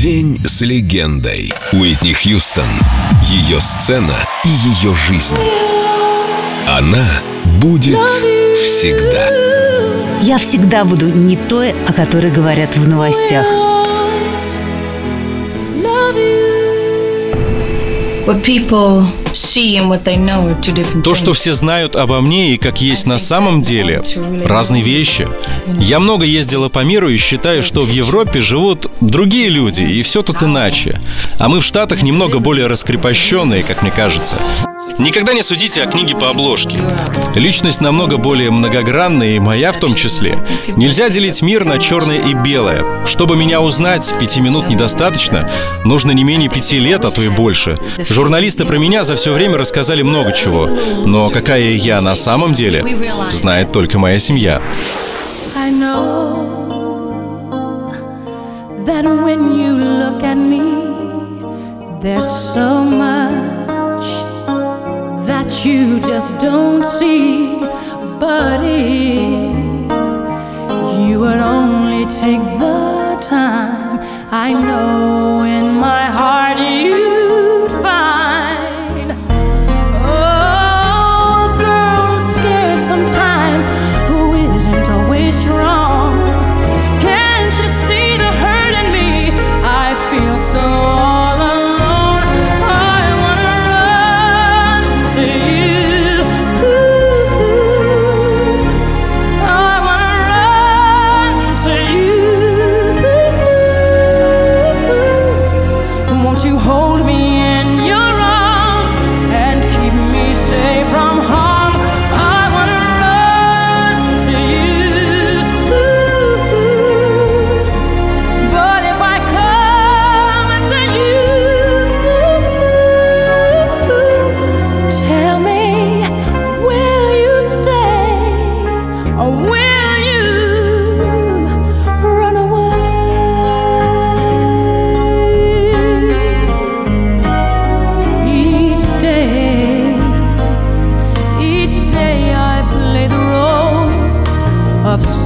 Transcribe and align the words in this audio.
День 0.00 0.38
с 0.44 0.60
легендой. 0.60 1.52
Уитни 1.72 2.12
Хьюстон. 2.12 2.68
Ее 3.24 3.60
сцена 3.60 4.14
и 4.44 4.48
ее 4.48 4.94
жизнь. 4.94 5.36
Она 6.68 7.04
будет 7.60 7.98
всегда. 8.54 9.28
Я 10.20 10.38
всегда 10.38 10.84
буду 10.84 11.08
не 11.08 11.34
той, 11.34 11.72
о 11.72 11.92
которой 11.92 12.30
говорят 12.30 12.76
в 12.76 12.86
новостях. 12.86 13.44
То, 21.02 21.14
что 21.14 21.32
все 21.32 21.54
знают 21.54 21.96
обо 21.96 22.20
мне 22.20 22.54
и 22.54 22.58
как 22.58 22.80
есть 22.80 23.06
на 23.06 23.18
самом 23.18 23.60
деле, 23.60 24.02
разные 24.44 24.82
вещи. 24.82 25.28
Я 25.80 25.98
много 25.98 26.24
ездила 26.24 26.68
по 26.68 26.80
миру 26.80 27.08
и 27.08 27.16
считаю, 27.16 27.62
что 27.62 27.84
в 27.84 27.90
Европе 27.90 28.40
живут 28.40 28.90
другие 29.00 29.48
люди, 29.48 29.82
и 29.82 30.02
все 30.02 30.22
тут 30.22 30.42
иначе. 30.42 31.00
А 31.38 31.48
мы 31.48 31.60
в 31.60 31.64
Штатах 31.64 32.02
немного 32.02 32.38
более 32.38 32.66
раскрепощенные, 32.66 33.62
как 33.62 33.82
мне 33.82 33.90
кажется. 33.90 34.36
Никогда 34.98 35.32
не 35.32 35.42
судите 35.42 35.82
о 35.82 35.86
книге 35.86 36.16
по 36.16 36.28
обложке. 36.28 36.80
Личность 37.36 37.80
намного 37.80 38.16
более 38.16 38.50
многогранная, 38.50 39.36
и 39.36 39.38
моя 39.38 39.72
в 39.72 39.78
том 39.78 39.94
числе. 39.94 40.44
Нельзя 40.76 41.08
делить 41.08 41.40
мир 41.40 41.64
на 41.64 41.78
черное 41.78 42.18
и 42.18 42.34
белое. 42.34 42.84
Чтобы 43.06 43.36
меня 43.36 43.60
узнать, 43.60 44.12
пяти 44.18 44.40
минут 44.40 44.68
недостаточно. 44.68 45.48
Нужно 45.84 46.10
не 46.10 46.24
менее 46.24 46.50
пяти 46.50 46.80
лет, 46.80 47.04
а 47.04 47.12
то 47.12 47.22
и 47.22 47.28
больше. 47.28 47.78
Журналисты 47.98 48.64
про 48.64 48.78
меня 48.78 49.04
за 49.04 49.14
все 49.14 49.32
время 49.32 49.56
рассказали 49.56 50.02
много 50.02 50.32
чего. 50.32 50.66
Но 50.66 51.30
какая 51.30 51.62
я 51.62 52.00
на 52.00 52.16
самом 52.16 52.52
деле, 52.52 52.84
знает 53.30 53.70
только 53.70 54.00
моя 54.00 54.18
семья. 54.18 54.60
There's 62.00 62.30
so 62.54 62.84
much 62.84 63.47
that 65.48 65.64
you 65.64 65.98
just 66.00 66.38
don't 66.40 66.84
see. 66.84 67.58
But 68.20 68.60
if 68.62 69.56
you 71.08 71.20
would 71.20 71.40
only 71.40 72.04
take 72.06 72.42
the 72.58 73.16
time, 73.20 73.98
I 74.30 74.52
know 74.52 75.42
in 75.42 75.74
my 75.74 76.06
heart 76.06 76.58
you'd 76.58 77.70
find. 77.82 79.12
Oh, 80.04 81.56
girl 81.58 82.18
scared 82.18 82.80
sometimes 82.80 83.66
who 84.08 84.34
isn't 84.56 84.88
always 84.90 85.38
strong. 85.40 85.57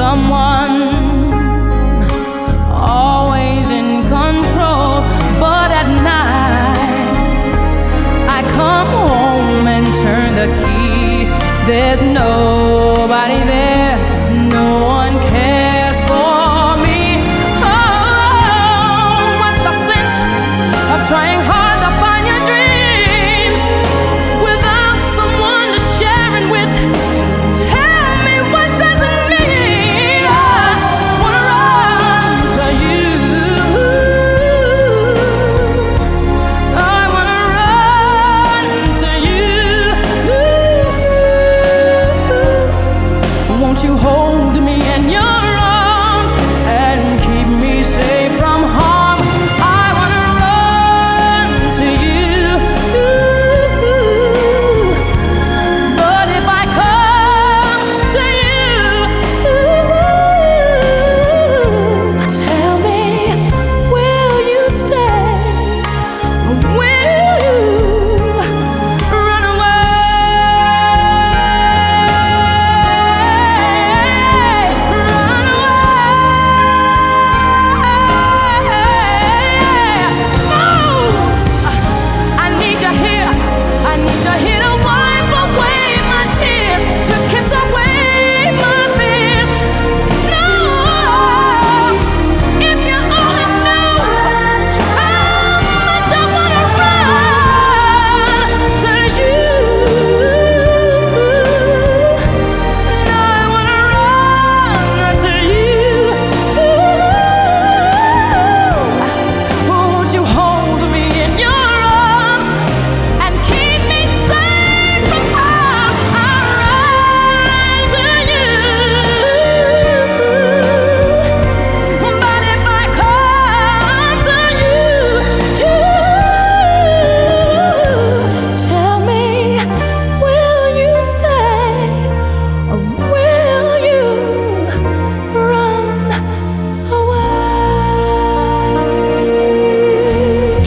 Someone 0.00 0.79
you 43.82 43.96
hold 43.96 44.62
me 44.62 44.74
in 44.94 45.08
your 45.08 45.29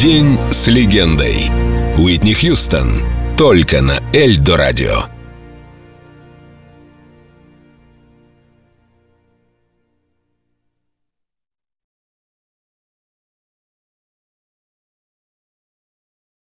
День 0.00 0.38
с 0.50 0.66
легендой. 0.68 1.50
Уитни 1.98 2.32
Хьюстон. 2.32 3.02
Только 3.36 3.82
на 3.82 4.00
Эльдо 4.14 4.56
радио. 4.56 5.19